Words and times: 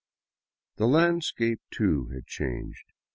The 0.77 0.87
landscape, 0.87 1.61
too, 1.69 2.07
had 2.07 2.25
changed. 2.25 2.85